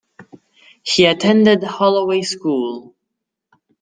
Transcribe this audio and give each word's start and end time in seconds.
He 0.81 1.05
attended 1.05 1.61
Holloway 1.61 2.23
School. 2.23 2.95